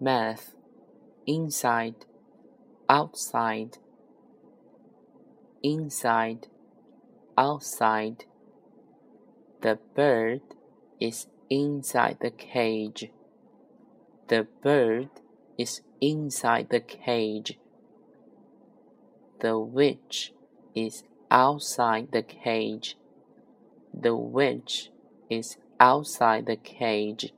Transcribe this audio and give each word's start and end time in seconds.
math, 0.00 0.54
inside, 1.26 2.06
outside, 2.88 3.78
inside, 5.62 6.48
outside. 7.38 8.24
The 9.60 9.78
bird 9.94 10.42
is 11.00 11.26
inside 11.48 12.18
the 12.20 12.30
cage. 12.30 13.10
The 14.28 14.46
bird 14.62 15.08
is 15.56 15.80
inside 16.00 16.68
the 16.70 16.80
cage. 16.80 17.58
The 19.40 19.58
witch 19.58 20.32
is 20.74 21.04
outside 21.30 22.12
the 22.12 22.22
cage. 22.22 22.96
The 23.92 24.16
witch 24.16 24.90
is 25.30 25.56
outside 25.78 26.46
the 26.46 26.56
cage. 26.56 27.32